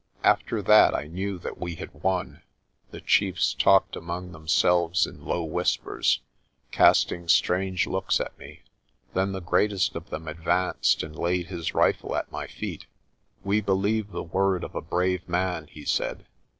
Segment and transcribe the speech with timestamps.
[0.23, 2.41] After that I knew that we had won.
[2.89, 6.21] The chiefs talked among themselves in low whispers,
[6.71, 8.61] casting strange looks at me.
[9.13, 12.87] Then the greatest of them advanced and laid his rifle at my feet.
[13.43, 16.25] "We believe the word of a brave man," he said.